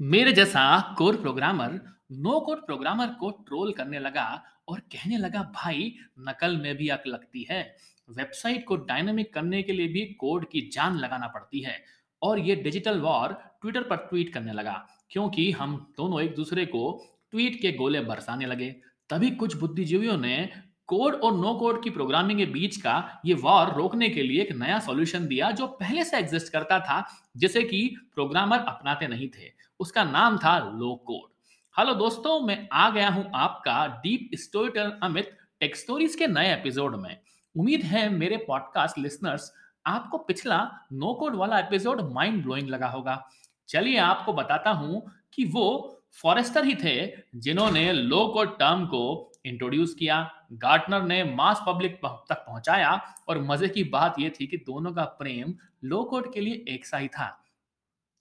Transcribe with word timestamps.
मेरे 0.00 0.32
जैसा 0.32 0.94
core 0.98 1.16
programmer, 1.16 1.80
no 2.12 2.40
code 2.40 2.64
programmer 2.66 3.06
को 3.06 3.30
ट्रोल 3.30 3.72
करने 3.72 3.98
लगा 3.98 4.42
और 4.68 4.80
कहने 4.80 5.18
लगा, 5.18 5.42
भाई, 5.54 5.94
नकल 6.18 6.56
में 6.56 6.76
भी 6.76 6.88
अक 6.88 7.02
लगती 7.06 7.46
है। 7.50 7.76
वेबसाइट 8.08 8.64
को 8.66 8.76
डायनामिक 8.76 9.32
करने 9.34 9.62
के 9.62 9.72
लिए 9.72 9.88
भी 9.88 10.04
कोड 10.14 10.46
की 10.50 10.60
जान 10.72 10.96
लगाना 10.96 11.26
पड़ती 11.26 11.60
है। 11.60 11.78
और 12.22 12.38
ये 12.38 12.56
डिजिटल 12.56 13.00
वॉर 13.00 13.32
ट्विटर 13.32 13.82
पर 13.82 13.96
ट्वीट 13.96 14.32
करने 14.34 14.52
लगा, 14.52 14.86
क्योंकि 15.10 15.50
हम 15.52 15.94
दोनों 15.96 16.20
एक 16.22 16.34
दूसरे 16.34 16.66
को 16.66 17.04
ट्वीट 17.30 17.60
के 17.62 17.72
गोले 17.72 18.00
बरसाने 18.00 18.46
लगे। 18.46 18.70
तभी 19.10 19.30
कुछ 19.30 19.56
बुद्धिजीवियों 19.56 20.18
ने 20.18 20.50
कोड 20.88 21.14
और 21.14 21.36
नो 21.36 21.54
कोड 21.54 21.82
की 21.82 21.90
प्रोग्रामिंग 21.90 22.38
के 22.38 22.46
बीच 22.46 22.76
का 22.76 23.20
ये 23.26 23.34
वॉर 23.34 23.72
रोकने 23.74 24.08
के 24.08 24.22
लिए 24.22 24.42
एक 24.42 24.52
नया 24.52 24.78
सॉल्यूशन 24.78 25.26
दिया 25.26 25.50
जो 25.50 25.66
पहले 25.66 26.04
से 26.04 26.18
एग्जिस्ट 26.18 26.52
करता 26.52 26.78
था, 26.80 27.04
जिसे 27.36 27.62
कि 27.62 27.96
प्रोग्रामर 28.14 28.58
अपनाते 28.58 29.06
नहीं 29.06 29.28
थे। 29.28 29.50
उसका 29.80 30.04
नाम 30.04 30.36
था 30.38 30.58
लो 30.58 30.94
कोड। 31.06 31.30
हेलो 31.78 31.94
दोस्तों, 31.94 32.40
मैं 32.40 32.68
आ 32.72 32.90
गया 32.90 33.08
हूँ 33.08 33.30
आपका 33.34 33.86
deep 34.02 34.30
storyteller 34.34 34.98
Amit 35.02 35.36
tech 35.60 35.76
stories 35.76 36.14
के 36.14 36.26
नए 36.26 36.52
एपिसोड 36.52 36.96
में। 36.96 37.16
उम्मीद 37.54 37.82
है 37.82 38.08
मेरे 38.08 38.36
पॉडकास्ट 38.36 38.98
लिसनर्स, 38.98 39.52
आपको 39.86 40.18
पिछला 40.18 40.58
नो 40.92 41.14
कोड 41.14 41.34
वाला 41.34 41.58
एपिसोड 41.58 42.00
माइंड 42.12 42.42
ब्लोइंग 42.42 42.68
लगा 42.68 42.88
होगा। 42.88 43.22
चलिए 43.68 43.98
आपको 43.98 44.32
बताता 44.32 44.70
हूँ 44.70 45.02
कि 45.32 45.44
वो 45.44 46.00
फॉरेस्टर 46.16 46.64
ही 46.64 46.74
थे 46.74 46.94
जिन्होंने 47.36 47.92
लो 47.92 48.26
कोड 48.28 48.56
टर्म 48.58 48.84
को 48.86 49.32
इंट्रोड्यूस 49.46 49.94
किया। 49.94 50.18
गार्टनर 50.52 51.02
ने 51.02 51.22
मास 51.24 51.62
पब्लिक 51.66 51.94
तक 52.04 52.44
पहुँचाया 52.46 52.90
और 53.28 53.38
मज़े 53.42 53.68
की 53.68 53.84
बात 53.90 54.18
यह 54.20 54.32
थी 54.40 54.46
कि 54.46 54.56
दोनों 54.56 54.92
का 54.92 55.04
प्रेम 55.18 55.54
लो 55.84 56.02
कोड 56.04 56.32
के 56.34 56.40
लिए 56.40 56.64
एक 56.74 56.86
सा 56.86 56.98
ही 56.98 57.08
था। 57.08 57.26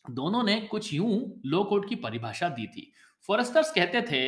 दोनों 0.06 0.44
ने 0.44 0.60
कुछ 0.62 0.94
यूँ 0.94 1.42
लो 1.46 1.64
कोड 1.64 1.88
की 1.90 1.96
परिभाषा 1.98 2.50
दी 2.50 2.68
थी। 2.68 2.92
फॉरेस्टर्स 3.30 3.72
कहते 3.72 4.02
थे 4.02 4.24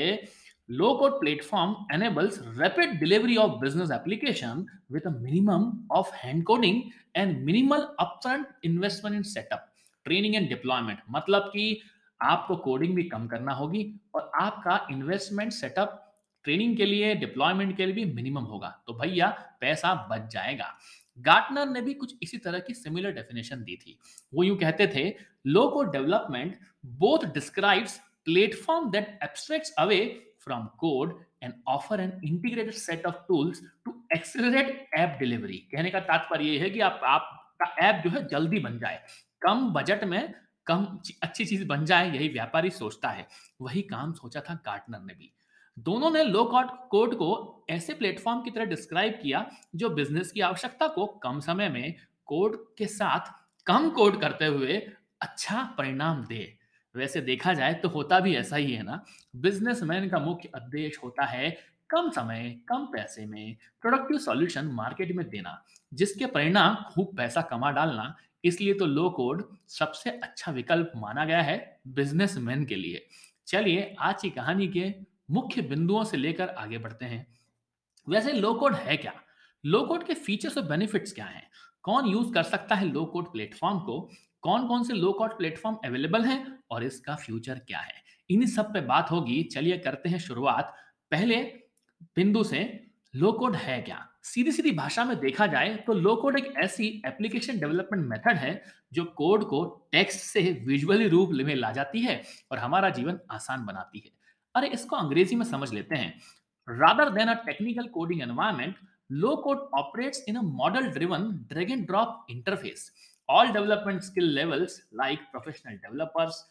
low 0.69 0.93
code 0.95 1.19
platform 1.19 1.75
enables 1.93 2.39
rapid 2.59 2.99
delivery 2.99 3.35
of 3.37 3.59
business 3.61 3.91
application 3.91 4.65
with 4.91 5.07
minimum 5.15 5.71
of 5.91 6.13
hand 6.15 6.43
coding 6.43 6.81
and 7.15 7.37
minimal 7.45 7.81
upfront 7.99 8.47
investment 8.65 9.15
in 9.15 9.23
setup 9.23 9.71
training 10.05 10.35
and 10.35 10.47
deployment 10.49 10.99
मतलब 11.11 11.51
कि 11.53 11.81
आपको 12.21 12.55
कोडिंग 12.55 12.95
भी 12.95 13.03
कम 13.03 13.27
करना 13.27 13.53
होगी 13.53 13.83
और 14.15 14.31
आपका 14.41 14.87
इन्वेस्टमेंट 14.91 15.51
सेटअप 15.51 16.01
ट्रेनिंग 16.45 16.75
के 16.77 16.85
लिए 16.85 17.13
डिप्लॉयमेंट 17.15 17.75
के 17.77 17.85
लिए 17.85 17.95
भी 17.95 18.13
मिनिमम 18.13 18.43
होगा। 18.43 18.69
तो 18.87 18.93
भैया, 18.93 19.27
पैसा 19.61 19.93
बच 20.11 20.31
जाएगा। 20.33 20.73
गार्टनर 21.19 21.69
ने 21.69 21.81
भी 21.81 21.93
कुछ 21.93 22.15
इसी 22.23 22.37
तरह 22.37 22.59
की 22.59 22.73
सिमिलर 22.73 23.11
डेफिनेशन 23.11 23.63
दी 23.63 23.75
थी। 23.75 23.97
वो 24.33 24.43
यूँ 24.43 24.57
कहते 24.57 24.87
थे 24.87 25.13
low 25.47 25.67
code 25.67 25.91
development 25.91 26.57
both 26.85 27.25
describes 27.33 27.97
platform 28.25 28.89
that 28.91 29.19
abstracts 29.23 29.73
away 29.79 29.99
from 30.43 30.65
code 30.77 31.19
and 31.43 31.53
offer 31.67 32.01
an 32.01 32.11
integrated 32.25 32.73
set 32.73 33.05
of 33.05 33.15
tools 33.27 33.61
to 33.85 33.93
accelerate 34.15 34.89
app 34.93 35.17
delivery 35.19 35.57
कहने 35.71 35.89
का 35.89 35.99
तात्पर्य 35.99 36.57
है 36.59 36.69
कि 36.69 36.79
आप 36.79 37.01
आपका 37.03 37.75
ऐप 37.87 38.03
जो 38.03 38.09
है 38.09 38.27
जल्दी 38.27 38.59
बन 38.59 38.77
जाए। 38.79 39.01
कम 39.41 39.69
बजट 39.73 40.03
में 40.03 40.33
कम 40.67 40.85
अच्छी 41.23 41.45
चीज़ 41.45 41.65
बन 41.65 41.85
जाए, 41.85 42.11
यही 42.11 42.27
व्यापारी 42.29 42.69
सोचता 42.69 43.09
है। 43.09 43.27
वही 43.61 43.81
काम 43.81 44.13
सोचा 44.13 44.39
था 44.39 44.53
गार्टनर 44.55 45.01
ने 45.01 45.13
भी। 45.13 45.31
दोनों 45.77 46.11
ने 46.11 46.23
लो 46.23 46.43
कॉड 46.45 46.69
कोड 46.89 47.15
को 47.15 47.65
ऐसे 47.69 47.93
प्लेटफॉर्म 47.93 48.41
की 48.41 48.51
तरह 48.51 48.65
डिस्क्राइब 48.65 49.19
किया, 49.23 49.49
जो 49.75 49.89
बिज़नेस 49.89 50.31
की 50.31 50.41
आवश्यकता 50.41 50.87
को 50.87 51.05
कम 51.05 51.39
समय 51.39 51.69
में 51.69 51.95
कोड 52.25 52.57
के 52.77 52.85
साथ 52.85 53.33
कम 53.67 53.89
कोड 53.89 54.19
करते 54.21 54.45
हुए 54.45 54.77
अच्छा 55.21 55.63
परिणाम 55.77 56.25
दे। 56.25 56.57
वैसे 56.95 57.21
देखा 57.21 57.53
जाए 57.53 57.73
तो 57.73 57.89
होता 57.89 58.19
भी 58.19 58.35
ऐसा 58.35 58.55
ही 58.55 58.73
है 58.73 58.83
ना? 58.83 59.03
बिजनेसमैन 59.35 60.09
का 60.09 60.19
मुख्य 60.19 60.49
उद्देश्य 60.55 60.99
होता 61.03 61.25
है 61.25 61.49
कम 61.89 62.09
समय, 62.09 62.49
कम 62.67 62.85
पैसे 62.85 63.25
में 63.25 63.55
प्रोडक्टिव 63.81 64.17
सॉल्यूशन 64.17 64.65
मार्केट 64.65 65.15
में 65.15 65.27
देना, 65.29 65.61
जिसके 65.93 66.25
परिणाम 66.25 66.75
खूब 66.75 67.15
पैसा 67.17 67.41
कमा 67.41 67.71
डालना 67.71 68.15
इसलिए 68.45 68.73
तो 68.73 68.85
लो 68.85 69.09
कोड 69.09 69.57
सबसे 69.67 70.09
अच्छा 70.09 70.51
विकल्प 70.51 70.91
माना 70.95 71.25
गया 71.25 71.41
है 71.41 71.81
बिजनेसमैन 71.87 72.65
के 72.65 72.75
लिए। 72.75 73.07
चलिए 73.47 73.95
आज 73.99 74.21
की 74.21 74.29
कहानी 74.29 74.67
के 74.67 74.93
मुख्य 75.31 75.61
बिंदुओं 75.61 76.03
से 76.03 76.17
लेकर 76.17 76.49
आगे 76.49 76.77
बढ़ते 76.77 77.05
हैं। 77.05 77.37
वैसे 78.09 78.31
लो 78.31 78.53
कोड 78.53 78.75
है 78.75 78.97
क्या? 78.97 79.13
लो 79.65 79.83
कोड 79.83 80.03
के 80.03 80.13
फीचर्स 80.13 80.57
और 80.57 80.63
बेनिफिट्स 80.63 81.11
क्या 81.11 81.25
हैं? 81.25 81.49
कौन 81.83 82.07
यूज़ 82.07 82.33
कर 82.33 82.43
सकता 82.43 82.75
है 82.75 82.91
लो 82.91 83.05
कोड 83.05 83.31
प्लेटफॉर्म 83.31 83.79
को? 83.79 84.11
कौन 84.41 84.67
कौन 84.67 84.83
से 84.83 84.93
लो 84.93 85.11
कोड 85.11 85.37
प्लेटफॉर्म 85.37 85.77
अवेलेबल 85.85 86.25
हैं? 86.25 86.59
और 86.71 86.83
इसका 86.83 87.15
फ्यूचर 87.15 87.55
क्या 87.55 87.79
है? 87.79 87.93
इन्हीं 88.29 88.47
सब 88.47 88.73
पे 88.73 88.81
बात 88.81 89.11
होगी। 89.11 89.43
चलिए 89.43 89.77
करते 89.77 90.09
हैं 90.09 90.19
शुरुआत। 90.19 90.75
पहले 91.11 91.35
बिंदु 92.03 92.43
से 92.43 92.84
लो 93.15 93.31
कोड 93.31 93.55
है 93.55 93.81
क्या? 93.81 93.97
सीधी 94.23 94.51
सीधी 94.51 94.71
भाषा 94.71 95.03
में 95.05 95.17
देखा 95.19 95.45
जाए 95.47 95.75
तो 95.87 95.93
लो 95.93 96.15
कोड 96.15 96.37
एक 96.39 96.53
ऐसी 96.57 96.87
एप्लीकेशन 97.05 97.59
डेवलपमेंट 97.59 98.05
मेथड 98.07 98.37
है 98.37 98.61
जो 98.93 99.03
कोड 99.17 99.43
को 99.49 99.63
टेक्स्ट 99.91 100.19
से 100.19 100.41
विजुअली 100.67 101.07
रूप 101.09 101.29
में 101.45 101.55
ला 101.55 101.71
जाती 101.71 102.01
है 102.01 102.21
और 102.51 102.57
हमारा 102.57 102.89
जीवन 102.89 103.19
आसान 103.31 103.65
बनाती 103.65 103.99
है। 103.99 104.11
अरे, 104.55 104.67
इसको 104.67 104.95
अंग्रेज़ी 104.95 105.35
में 105.35 105.45
समझ 105.45 105.71
लेते 105.73 105.95
हैं। 105.95 106.13
Rather 106.67 107.09
than 107.09 107.27
a 107.27 107.33
technical 107.45 107.87
coding 107.87 108.21
environment 108.21 108.75
low 109.11 109.35
code 109.35 109.57
operates 109.79 110.23
in 110.29 110.35
a 110.35 110.41
model 110.43 110.87
driven 110.89 111.31
drag 111.49 111.71
and 111.71 111.85
drop 111.87 112.25
interface 112.29 112.91
all 113.29 113.51
development 113.51 114.01
skill 114.01 114.33
levels 114.35 114.81
like 114.93 115.19
professional 115.31 115.75
developers 115.77 116.43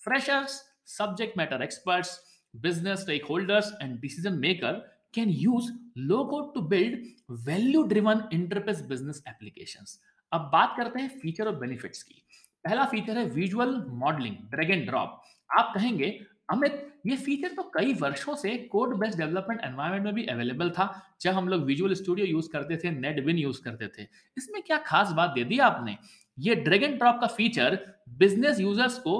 freshers 0.00 0.62
subject 0.98 1.38
matter 1.38 1.62
experts 1.62 2.18
business 2.54 3.00
stakeholders 3.24 3.72
and 3.82 4.00
decision 4.00 4.38
makers 4.38 4.89
can 5.14 5.30
use 5.30 5.70
low 6.10 6.22
code 6.28 6.48
to 6.54 6.62
build 6.72 6.98
value 7.46 7.86
driven 7.88 8.22
enterprise 8.32 8.82
business 8.90 9.22
applications. 9.32 9.96
अब 10.32 10.50
बात 10.52 10.74
करते 10.76 11.00
हैं 11.00 11.08
feature 11.18 11.46
और 11.46 11.56
benefits 11.56 12.02
की। 12.02 12.22
पहला 12.64 12.84
feature 12.84 13.18
है 13.18 13.24
visual 13.30 13.74
modelling 13.88 14.36
drag 14.50 14.70
and 14.70 14.84
drop 14.88 15.20
आप 15.50 15.72
कहेंगे, 15.74 16.08
अमित, 16.50 16.86
ये 17.06 17.16
फीचर 17.16 17.48
तो 17.48 17.62
कई 17.74 17.92
वर्षों 17.94 18.34
से 18.36 18.56
कोड 18.72 18.94
बेस्ड 18.98 19.18
डेवलपमेंट 19.18 19.60
एनवायरनमेंट 19.64 20.04
में 20.04 20.14
भी 20.14 20.24
अवेलेबल 20.26 20.70
था, 20.70 21.16
जब 21.20 21.32
हम 21.32 21.48
लोग 21.48 21.62
विजुअल 21.64 21.94
स्टूडियो 21.94 22.26
यूज़ 22.26 22.48
करते 22.52 22.76
थे 22.76 22.90
नेट 22.90 23.24
विन 23.24 23.38
यूज़ 23.38 23.60
करते 23.62 23.88
थे। 23.88 24.06
इसमें 24.38 24.62
क्या 24.62 24.78
खास 24.86 25.12
बात 25.12 25.30
दे 25.30 25.44
दी 25.44 25.58
आपने? 25.58 25.96
ये 26.38 26.54
ड्रैग 26.54 26.82
एंड 26.82 26.98
ड्रॉप 26.98 27.20
का 27.20 27.26
फीचर 27.26 27.78
बिज़नेस 28.08 28.60
यूज़र्स 28.60 28.98
को 28.98 29.14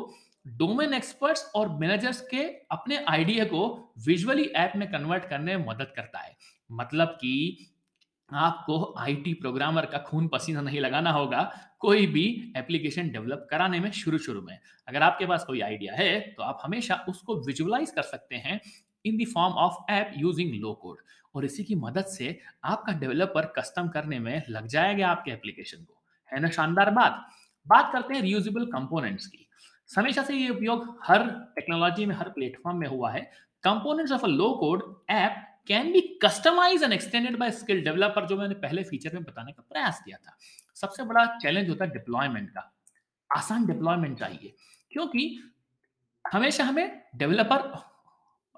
डोमेन 0.51 0.95
एक्सपर्ट्स 0.95 1.45
और 1.55 1.69
मैनेजर्स 1.69 2.21
के 2.21 2.43
अपने 2.71 2.97
आइडिया 3.05 3.45
को 3.45 3.93
विजुअली 4.07 4.45
ऐप 4.45 4.73
में 4.77 4.91
कन्वर्ट 4.93 5.25
करने 5.25 5.57
में 5.57 5.67
मदद 5.67 5.93
करता 5.97 6.19
है। 6.19 6.37
मतलब 6.71 7.09
कि 7.09 7.67
आपको 8.31 8.95
आईटी 8.99 9.33
प्रोग्रामर 9.35 9.87
का 9.87 9.99
खून 9.99 10.29
पसीना 10.29 10.61
नहीं 10.61 10.81
लगाना 10.81 11.11
होगा, 11.11 11.43
कोई 11.79 12.07
भी 12.07 12.53
एप्लीकेशन 12.57 13.09
डेवलप 13.09 13.47
कराने 13.51 13.81
में 13.81 13.91
शुरू 13.93 14.19
शुरू 14.19 14.43
में। 14.43 14.59
अगर 14.89 15.03
आपके 15.03 15.27
पास 15.27 15.45
कोई 15.45 15.61
आइडिया 15.61 15.95
है 15.95 16.21
तो 16.21 16.43
आप 16.43 16.61
हमेशा 16.65 17.05
उसको 17.09 17.37
विजुअलाइज 17.47 17.91
कर 17.91 18.03
सकते 18.03 18.37
हैं 18.37 18.61
in 19.05 19.17
the 19.17 19.27
form 19.35 19.55
of 19.55 19.93
app 19.93 20.13
using 20.17 20.55
low 20.55 20.73
code 20.75 20.99
और 21.35 21.45
इसी 21.45 21.65
की 21.65 21.75
मदद 21.75 22.05
से 22.07 22.39
आपका 22.65 22.93
डेवलपर 22.93 23.53
कस्टम 23.59 23.89
करने 23.89 24.19
में 24.19 24.43
लग 24.49 24.67
जाएगा 24.67 25.09
आपके 25.09 25.31
एप्लीकेशन 25.31 25.85
को। 25.85 26.03
है 26.33 26.41
ना 26.41 26.49
शानदार 26.49 26.91
बात? 26.91 27.27
बात 27.67 27.93
करते 27.93 28.15
हैं 28.15 28.23
रियूजेबल 28.23 28.67
कंपोनेंट्स 28.67 29.27
की। 29.27 29.47
हमेशा 29.91 30.23
से 30.23 30.35
ये 30.35 30.49
उपयोग 30.49 30.99
हर 31.05 31.29
टेक्नोलॉजी 31.57 32.07
में, 32.07 32.15
हर 32.15 32.29
प्लेटफॉर्म 32.31 32.79
में 32.79 32.87
हुआ 32.89 33.11
है। 33.13 33.21
Components 33.65 34.13
of 34.13 34.25
a 34.25 34.29
low 34.29 34.51
code 34.61 34.83
app 35.11 35.47
can 35.69 35.93
be 35.93 36.01
customize 36.23 36.83
and 36.83 36.93
extended 36.93 37.39
by 37.39 37.51
skill 37.53 37.83
developer 37.85 38.27
जो 38.27 38.37
मैंने 38.37 38.55
पहले 38.57 38.83
फीचर 38.85 39.15
में 39.15 39.23
बताने 39.23 39.53
का 39.53 39.63
प्रयास 39.69 40.01
किया 40.05 40.17
था। 40.19 40.37
सबसे 40.77 41.05
बड़ा 41.05 41.25
चैलेंज 41.37 41.69
होता 41.69 41.85
है 41.85 41.91
डिप्लॉयमेंट 41.91 42.51
का। 42.51 42.71
आसान 43.31 43.67
डिप्लॉयमेंट 43.67 44.19
चाहिए, 44.19 44.55
क्योंकि 44.93 45.39
हमेशा 46.25 46.65
हमें 46.65 47.01
डेवलपर 47.17 47.73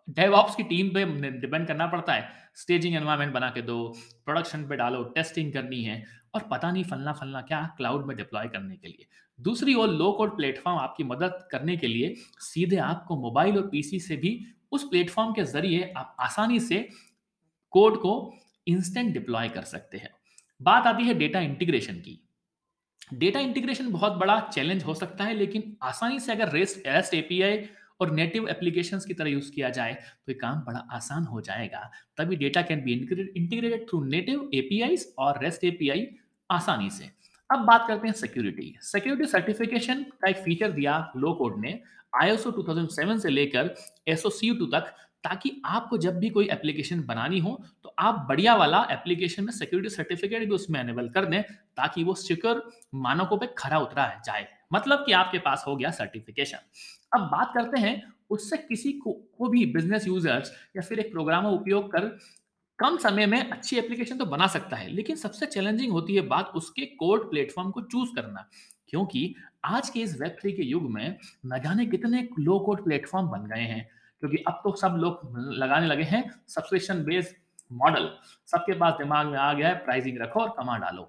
डेवऑप्स 0.08 0.54
की 0.56 0.62
टीम 0.64 0.88
पे 0.88 1.04
डिपेंड 1.32 1.66
करना 1.66 1.86
पड़ता 1.86 2.12
है। 2.12 2.28
स्टेजिंग 2.56 2.94
एनवायरनमेंट 2.96 3.32
बना 3.34 3.50
के 3.50 3.62
दो 3.62 3.76
प्रोडक्शन 4.24 4.66
पे 4.68 4.76
डालो 4.76 5.02
टेस्टिंग 5.14 5.52
करनी 5.52 5.82
है, 5.84 6.02
और 6.34 6.48
पता 6.50 6.70
नहीं 6.70 6.84
फलना 6.84 7.12
फलना 7.12 7.40
क्या 7.42 7.62
क्लाउड 7.76 8.06
में 8.06 8.16
डिप्लॉय 8.16 8.48
करने 8.48 8.76
के 8.76 8.88
लिए। 8.88 9.06
दूसरी 9.42 9.74
ओर 9.74 9.88
लो 9.90 10.10
कोड 10.12 10.36
प्लेटफॉर्म 10.36 10.78
आपकी 10.78 11.04
मदद 11.04 11.38
करने 11.52 11.76
के 11.76 11.86
लिए 11.86 12.14
सीधे 12.40 12.76
आपको 12.84 13.16
मोबाइल 13.20 13.56
और 13.56 13.68
पीसी 13.68 14.00
से 14.00 14.16
भी 14.16 14.38
उस 14.72 14.88
प्लेटफॉर्म 14.88 15.32
के 15.32 15.44
ज़रिए 15.44 15.92
आप 15.96 16.16
आसानी 16.20 16.60
से 16.60 16.88
कोड 17.72 17.96
को 18.00 18.12
इंस्टेंट 18.66 19.12
डिप्लॉय 19.12 19.48
कर 19.48 19.62
सकते 19.64 19.98
हैं। 19.98 20.10
बात 20.60 20.86
आती 20.86 21.04
है 21.04 21.14
डेटा 21.14 21.40
इंटीग्रेशन 21.40 21.94
की। 21.96 22.18
डेटा 23.14 23.40
इंटीग्रेशन 23.40 23.90
बहुत 23.92 24.12
बड़ा 24.12 24.38
चैलेंज 24.52 24.84
हो 24.84 24.94
सकता 24.94 25.24
है, 25.24 25.34
लेकिन 25.34 25.76
आसानी 25.82 26.20
से 26.20 26.32
अगर 26.32 26.52
रेस्ट 26.52 26.86
रेस्ट 26.88 27.14
एपीआई 27.14 27.58
और 28.00 28.10
नेटिव 28.10 28.48
एप्लीकेशन 28.48 28.98
की 28.98 29.14
तरह 29.14 29.30
यूज़ 29.30 29.50
किया 29.52 29.68
जाए 29.70 29.94
तो 29.94 30.32
ये 30.32 30.38
काम 30.38 30.60
बड़ा 30.60 30.86
आसान 30.92 31.24
हो 31.24 31.40
जाएगा। 31.40 31.90
तभी 32.18 32.36
data 32.36 32.62
can 32.62 32.82
be 32.84 32.92
integrated 32.92 33.88
through 33.88 34.02
native 34.04 34.48
API 34.54 34.96
और 35.18 35.42
रेस्ट 35.44 35.64
एपीआई 35.64 36.06
आसानी 36.50 36.90
से। 36.90 37.10
अब 37.52 37.58
बात 37.58 37.84
करते 37.88 38.08
हैं 38.08 38.14
सिक्योरिटी 38.14 38.76
सिक्योरिटी 38.80 39.26
सर्टिफिकेशन 39.26 40.02
का 40.02 40.28
एक 40.28 40.36
फीचर 40.36 40.70
दिया 40.70 41.12
लो 41.16 41.32
कोड 41.32 41.60
ने 41.60 41.80
आईएसओ 42.22 42.50
2007 42.50 43.18
से 43.18 43.30
लेकर 43.30 43.74
एसओ 44.08 44.30
तक 44.72 44.94
ताकि 45.24 45.50
आपको 45.64 45.98
जब 45.98 46.18
भी 46.18 46.30
कोई 46.30 46.48
एप्लीकेशन 46.52 47.02
बनानी 47.02 47.38
हो 47.38 47.64
तो 47.82 47.94
आप 47.98 48.24
बढ़िया 48.28 48.54
वाला 48.54 48.86
एप्लीकेशन 48.90 49.44
में 49.44 49.52
सिक्योरिटी 49.52 49.94
सर्टिफिकेट 49.94 50.44
भी 50.44 50.54
उसमें 50.54 50.80
एनेबल 50.80 51.08
कर 51.08 51.24
दें 51.24 51.42
ताकि 51.76 52.04
वो 52.04 52.14
सिक्योर 52.14 52.70
मानकों 52.94 53.38
पे 53.38 53.48
खरा 53.58 53.78
उतरा 53.78 54.06
जाए। 54.26 54.46
मतलब 54.72 55.04
कि 55.06 55.12
आपके 55.12 55.38
पास 55.38 55.64
हो 55.68 55.76
गया 55.76 55.90
सर्टिफिकेशन 55.90 56.58
अब 57.14 57.20
बात 57.20 57.52
करते 57.54 57.80
हैं 57.80 58.12
उससे 58.30 58.56
किसी 58.56 58.92
को, 58.92 59.12
को 59.12 59.48
भी 59.48 59.66
बिज़नेस 59.66 60.06
यूज़र्स 60.06 60.52
या 60.76 60.82
फिर 60.82 61.00
एक 61.00 61.12
प्रोग्राम 61.12 61.46
उपयोग 61.46 61.92
कर 61.92 62.18
कम 62.82 62.96
समय 62.96 63.26
में 63.26 63.50
अच्छी 63.50 63.76
एप्लीकेशन 63.78 64.18
तो 64.18 64.24
बना 64.26 64.46
सकता 64.46 64.76
है, 64.76 64.88
लेकिन 64.88 65.16
सबसे 65.16 65.46
चैलेंजिंग 65.46 65.92
होती 65.92 66.14
है 66.14 66.20
बात 66.20 66.52
उसके 66.56 66.84
कोड 66.98 67.28
प्लेटफॉर्म 67.30 67.70
को 67.70 67.80
चूज़ 67.82 68.14
करना। 68.14 68.44
क्योंकि 68.88 69.34
आज 69.64 69.90
के 69.90 70.00
इस 70.00 70.16
वेब 70.20 70.36
थ्री 70.40 70.52
के 70.52 70.62
युग 70.62 70.90
में 70.90 71.16
न 71.46 71.58
जाने 71.58 71.86
कितने 71.86 72.28
लो 72.38 72.58
कोड 72.58 72.82
प्लेटफॉर्म 72.84 73.28
बन 73.28 73.44
गए 73.46 73.62
हैं, 73.62 73.88
क्योंकि 74.20 74.36
अब 74.36 74.60
तो 74.64 74.74
सब 74.76 74.96
लोग 74.98 75.20
लगाने 75.54 75.86
लगे 75.86 76.02
हैं 76.02 76.22
सब्सक्रिप्शन 76.48 77.04
बेस्ड 77.04 77.36
मॉडल 77.72 78.08
सबके 78.46 78.72
पास 78.78 78.94
दिमाग 78.98 79.26
में 79.26 79.38
आ 79.38 79.52
गया 79.52 79.68
है 79.68 79.74
प्राइसिंग 79.74 80.18
रखो 80.20 80.40
और 80.40 80.54
कमा 80.58 80.76
डालो। 80.78 81.02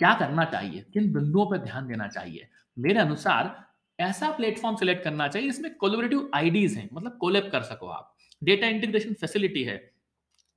क्या 0.00 0.12
करना 0.14 0.44
चाहिए? 0.44 0.84
किन 0.92 1.12
बिंदुओं 1.12 1.46
पर 1.46 1.58
ध्यान 1.58 1.86
देना 1.88 2.08
चाहिए? 2.08 2.48
मेरे 2.76 3.00
अनुसार 3.00 3.56
ऐसा 3.98 4.30
प्लेटफॉर्म 4.32 4.76
सेलेक्ट 4.76 5.04
करना 5.04 5.28
चाहिए 5.28 5.48
जिसमें 5.48 5.74
कोलोबरेटिव 5.74 6.30
आईडीज 6.34 6.76
हैं 6.78 6.88
मतलब 6.92 7.16
कोलेब 7.20 7.48
कर 7.52 7.62
सको 7.62 7.86
आप। 7.86 8.14
डेटा 8.42 8.66
इंटीग्रेशन 8.66 9.14
फैसिलिटी 9.14 9.62
है। 9.64 9.78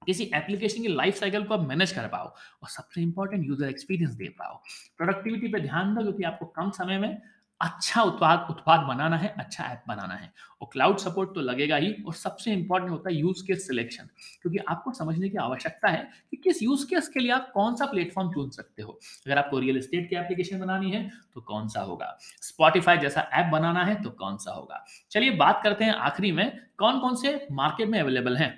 किसी 0.06 0.30
एप्लीकेशन 0.36 0.82
की 0.82 0.88
लाइफ 0.90 1.16
साइकिल 1.16 1.44
को 1.44 1.54
आप 1.54 1.68
मैनेज 1.68 1.92
कर 1.92 2.08
पाओ 2.08 2.26
और 2.26 2.70
सबसे 2.70 3.02
इंपॉर्टेंट 3.02 3.46
यूज़र 3.48 3.70
एक्सपीरियंस 3.70 4.14
दे 4.14 4.30
पाओ। 4.40 4.62
प्रोडक्टिविटी 4.98 5.48
पे 5.48 5.60
ध्यान 5.60 5.96
दो 5.96 6.02
क्योंकि 6.02 6.24
आपको 6.24 6.46
कम 6.56 6.72
समय 6.72 6.98
में 7.00 7.22
अच्छा 7.62 8.02
उत्पाद 8.02 8.48
उत्पाद 8.50 8.80
बनाना 8.88 9.18
है 9.18 9.28
अच्छा 9.40 9.64
ऐप 9.64 9.84
बनाना 9.88 10.14
है। 10.14 10.32
और 10.62 10.68
क्लाउड 10.72 10.98
सपोर्ट 10.98 11.30
तो 11.36 11.42
लगेगा 11.42 11.76
ही 11.76 11.92
और 12.08 12.14
सबसे 12.14 12.54
इंपॉर्टेंट 12.54 12.92
होता 12.92 13.10
है 13.10 13.16
यूज़ 13.16 13.44
केस 13.48 13.68
सिलेक्शन 13.68 14.10
क्योंकि 14.42 14.60
आपको 14.70 14.92
समझने 14.94 15.30
की 15.30 15.38
आवश्यकता 15.38 15.90
है 15.90 16.08
कि 16.32 16.38
किस 16.38 16.62
यूज़ 16.64 16.86
केस 16.88 17.08
के 17.08 17.20
लिए 17.20 17.32
आप 17.32 17.52
कौन 17.54 17.76
सा 17.76 17.86
प्लेटफॉर्म 17.86 18.32
चुन 18.34 18.50
सकते 18.50 18.82
हो। 18.82 19.00
अगर 19.26 19.38
आपको 19.38 19.60
रियल 19.60 19.78
एस्टेट 19.78 20.10
की 20.10 20.16
एप्लीकेशन 20.16 20.60
बनानी 20.60 20.92
है 20.92 21.08
तो 21.34 21.42
कौन 21.44 21.68
सा 21.68 21.82
होगा? 21.82 22.18
स्पॉटिफाई 22.42 22.98
जैसा 22.98 23.22
ऐप 23.34 23.52
बनाना 23.52 23.84
है 23.86 24.02
तो 24.04 24.10
कौन 24.12 24.38
सा 24.38 24.52
होगा? 24.52 24.84
चलिए 25.12 25.32
बात 25.38 25.62
करते 25.64 25.86
हैं 25.86 25.94
आखिरी 25.94 26.32
में 26.32 26.60
कौन 26.78 27.00
कौन 27.00 27.16
से 27.16 27.36
मार्केट 27.54 27.90
में 27.90 28.00
अवेलेबल 28.00 28.38
हैं? 28.38 28.52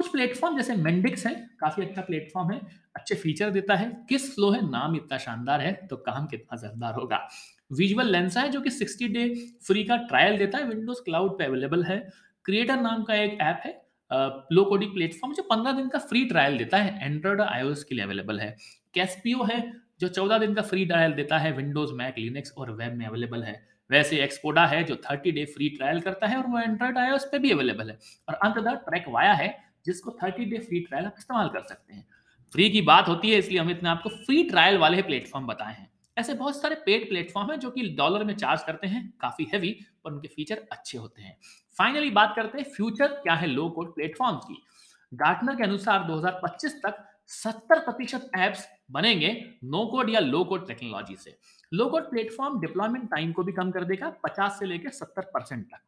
कुछ 0.00 0.10
प्लेटफॉर्म 0.12 0.56
जैसे 0.56 0.74
मेंडिक्स 0.76 1.26
है, 1.26 1.34
काफ़ी 1.60 1.82
अच्छा 1.82 2.02
प्लेटफॉर्म 2.02 2.50
है, 2.50 2.60
अच्छे 2.96 3.14
फीचर 3.14 3.50
देता 3.50 3.74
है। 3.74 3.90
किस 4.08 4.34
फ्लो 4.34 4.50
है? 4.50 4.60
नाम 4.70 4.94
इतना 4.96 5.18
शानदार 5.18 5.60
है 5.60 5.72
तो 5.90 5.96
काम 5.96 6.26
कितना 6.26 6.56
जोरदार 6.56 6.94
होगा। 6.94 7.28
विजुअल 7.72 8.10
लेंसा 8.12 8.40
है, 8.40 8.48
जो 8.48 8.60
कि 8.60 8.70
60 8.70 9.08
डे 9.08 9.28
फ्री 9.66 9.84
का 9.84 9.96
ट्रायल 9.96 10.38
देता 10.38 10.58
है। 10.58 10.64
विंडोज़ 10.64 11.00
क्लाउड 11.04 11.38
पे 11.38 11.44
अवेलेबल 11.44 11.82
है। 11.84 11.98
क्रिएटर 12.44 12.76
नाम 12.76 13.02
का 13.02 13.14
एक 13.14 13.38
ऐप 13.40 13.60
है 13.64 13.76
लो 14.52 14.64
कोडिंग 14.64 14.92
प्लेटफॉर्म 14.92 15.34
जो 15.34 15.42
15 15.42 15.72
दिन 15.72 15.88
का 15.88 15.98
फ्री 15.98 16.24
ट्रायल 16.24 16.56
देता 16.58 16.76
है। 16.76 17.04
एंड्रॉइड 17.04 17.40
आईओएस 17.40 17.84
के 17.84 17.94
लिए 17.94 18.04
अवेलेबल 18.04 18.40
है। 18.40 18.56
कैस्पियो 18.94 19.42
है, 19.44 19.60
जो 20.00 20.08
14 20.08 20.38
दिन 20.38 20.54
का 20.54 20.62
फ्री 20.62 20.84
ट्रायल 20.86 21.12
देता 21.12 21.38
है। 21.38 21.52
विंडोज़ 21.52 21.92
मैक 21.92 22.18
लिनक्स 22.18 22.52
और 22.58 22.70
वेब 22.70 22.92
में 22.92 23.06
अवेलेबल 23.06 23.42
है। 23.42 23.60
वैसे 23.90 24.22
एक्सपोडा 24.22 24.66
है, 24.66 24.82
जो 24.84 24.94
30 24.94 25.30
डे 25.30 25.44
फ्री 25.44 25.68
ट्रायल 25.68 26.00
करता 26.00 26.26
है 26.26 26.36
और 26.36 26.46
वो 26.46 26.58
एंड्रॉइड 26.58 26.98
आईओएस 26.98 27.24
पे 27.24 27.38
भी 27.38 27.50
अवेलेबल 27.50 27.90
है। 27.90 27.98
और 28.28 28.34
अंततः 28.34 28.74
ट्रैक 28.74 29.04
वाया 29.08 29.32
है 29.32 29.67
जिसको 29.88 30.10
30 30.22 30.44
डे 30.44 30.58
फ्री 30.58 30.80
ट्रायल 30.80 31.06
आप 31.06 31.14
इस्तेमाल 31.18 31.48
कर 31.48 31.62
सकते 31.62 31.94
हैं। 31.94 32.06
फ्री 32.52 32.70
की 32.70 32.80
बात 32.82 33.08
होती 33.08 33.30
है, 33.30 33.38
इसलिए 33.38 33.58
अमित 33.58 33.82
ने 33.82 33.88
आपको 33.88 34.08
फ्री 34.08 34.42
ट्रायल 34.44 34.78
वाले 34.78 35.02
प्लेटफॉर्म 35.02 35.46
बताए 35.46 35.74
हैं। 35.74 35.90
ऐसे 36.16 36.34
बहुत 36.34 36.60
सारे 36.62 36.74
पेड 36.74 37.08
प्लेटफॉर्म 37.08 37.50
हैं 37.50 37.58
जो 37.58 37.70
कि 37.70 37.88
डॉलर 37.96 38.24
में 38.24 38.34
चार्ज 38.34 38.62
करते 38.62 38.86
हैं, 38.86 39.02
काफ़ी 39.20 39.46
हैवी 39.54 39.70
पर 40.04 40.12
उनके 40.12 40.28
फीचर 40.28 40.62
अच्छे 40.72 40.98
होते 40.98 41.22
हैं। 41.22 41.36
फाइनली 41.78 42.10
बात 42.10 42.32
करते 42.36 42.58
हैं 42.58 42.64
फ्यूचर 42.70 43.06
क्या 43.06 43.34
है 43.34 43.46
लो 43.46 43.68
कोड 43.68 43.94
प्लेटफॉर्म्स 43.94 44.44
की? 44.44 44.56
गार्टनर 45.14 45.56
के 45.56 45.62
अनुसार 45.62 46.04
2025 46.04 46.74
तक 46.82 47.04
70 47.26 47.78
प्रतिशत 47.78 48.30
एप्स 48.38 48.66
बनेंगे 48.90 49.30
नो 49.64 49.84
कोड 49.86 50.10
या 50.10 50.20
लो 50.20 50.44
कोड 50.44 50.66
टेक्नोलॉजी 50.68 51.16
से। 51.16 51.36
Low 51.72 51.86
code 51.86 52.10
platform 52.10 52.60
deployment 52.60 53.10
time 53.10 53.32
को 53.32 53.42
भी 53.42 53.52
कम 53.52 53.70
कर 53.70 53.84
देगा 53.84 54.10
50 54.24 54.58
से 54.58 54.66
लेकर 54.66 54.90
70 54.90 55.30
परसेंट 55.34 55.64
तक। 55.64 55.80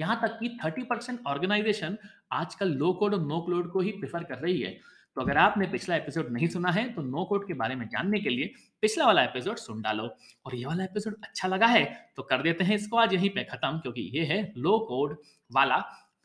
यहाँ 0.00 0.18
तक 0.22 0.38
कि 0.38 0.48
30 0.58 0.84
परसेंट 0.86 1.20
ऑर्गेनाइजेशन 1.26 1.96
आजकल 2.32 2.72
लो 2.74 2.92
कोड 2.92 3.14
और 3.14 3.20
नो 3.22 3.40
कोड 3.42 3.70
को 3.72 3.80
ही 3.80 3.90
प्रेफर 3.92 4.24
कर 4.24 4.38
रही 4.38 4.60
है। 4.60 4.78
तो 5.16 5.20
अगर 5.20 5.36
आपने 5.38 5.66
पिछला 5.68 5.96
एपिसोड 5.96 6.30
नहीं 6.32 6.48
सुना 6.48 6.70
है 6.70 6.84
तो 6.94 7.02
नो 7.04 7.24
कोड 7.24 7.46
के 7.46 7.54
बारे 7.54 7.74
में 7.74 7.86
जानने 7.88 8.20
के 8.20 8.28
लिए 8.28 8.52
पिछला 8.82 9.06
वाला 9.06 9.22
एपिसोड 9.24 9.56
सुन 9.58 9.80
डालो। 9.82 10.04
और 10.46 10.54
ये 10.54 10.66
वाला 10.66 10.84
एपिसोड 10.84 11.16
अच्छा 11.24 11.48
लगा 11.48 11.66
है 11.68 11.84
तो 12.16 12.22
कर 12.24 12.42
देते 12.42 12.64
हैं 12.64 12.74
इसको 12.74 12.96
आज 12.98 13.14
यहीं 13.14 13.30
पे 13.30 13.44
खत्म, 13.44 13.78
क्योंकि 13.78 14.02
ये 14.14 14.24
है 14.24 14.42
लो 14.58 14.78
कोड 14.88 15.16
वाला 15.50 15.82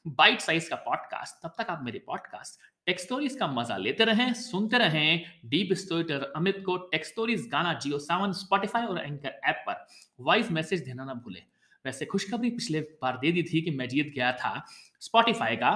बाइट 0.08 0.42
साइज़ 0.42 0.70
का 0.70 0.76
पॉडकास्ट। 0.78 1.44
तब 1.44 1.54
तक 1.58 1.70
आप 1.70 1.84
मेरे 1.84 2.00
पॉडकास्ट 2.08 2.60
टेक 2.88 3.00
स्टोरीज 3.00 3.36
का 3.36 3.48
मज़ा 3.48 3.78
लेते 3.78 4.06
रहें, 4.06 4.34
सुनते 4.36 4.78
रहें 4.78 5.26
डीप 5.46 5.74
स्टोरीटर 5.76 6.32
अमित 6.36 6.62
को 6.66 6.78
tech 6.88 7.06
stories 7.06 7.48
Gaana 7.52 7.74
Jio 7.76 8.00
Saavn 8.00 8.32
Spotify 8.34 8.86
और 8.86 9.00
एंकर 9.00 9.40
ऐप 9.46 9.64
पर। 9.68 9.86
वॉइस 10.20 10.52
मैसेज 10.52 10.86
देना 10.86 11.06
ना 11.06 11.14
भूले। 11.16 11.42
वैसे 11.86 12.06
खुशखबरी 12.06 12.50
पिछले 12.50 12.80
बार 13.02 13.18
दे 13.18 13.32
दी 13.32 13.44
थी 13.44 13.62
कि 13.62 13.72
मैं 13.72 13.88
जीत 13.90 14.14
गया 14.16 14.32
था 14.32 14.66
स्पॉटिफाई 15.00 15.56
का 15.56 15.72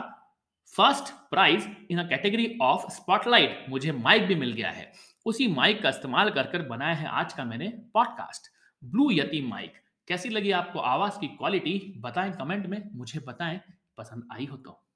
first 0.76 1.14
prize 1.32 1.68
in 1.92 2.00
a 2.00 2.08
category 2.08 2.58
of 2.62 2.92
spotlight 2.92 3.66
मुझे 3.70 3.92
माइक 3.92 4.24
भी 4.24 4.36
मिल 4.36 4.54
गया 4.54 4.72
है। 4.72 4.92
उसी 5.26 5.48
माइक 5.48 5.82
का 5.84 5.90
इस्तेमाल 5.90 6.30
कर 6.30 6.44
कर 6.44 6.62
बनाया 6.62 6.94
है 6.94 7.08
आज 7.08 7.34
का 7.34 7.46
मैंने 7.46 7.68
पॉडकास्ट 7.94 8.52
ब्लू 8.84 9.12
यति 9.12 9.42
माइक 9.42 9.74
कैसी 10.08 10.30
लगी 10.30 10.52
आपको 10.52 10.80
आवाज़ 10.80 11.20
की 11.20 11.28
क्वालिटी 11.28 11.94
बताएँ 11.98 12.32
कमेंट 12.32 12.66
में। 12.66 12.90
मुझे 12.94 13.20
बताएँ। 13.20 13.62
पसंद 13.98 14.28
आई 14.34 14.46
हो 14.46 14.58
तो। 14.58 14.89